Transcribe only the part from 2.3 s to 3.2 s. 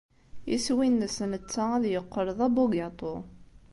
d abugaṭu.